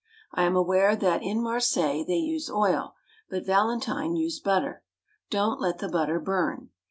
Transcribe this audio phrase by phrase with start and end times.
[0.33, 2.95] I'm aware that in Marseilles they use oil,
[3.29, 4.81] but Valentine used butter.
[5.29, 6.71] Don't let the butter burn.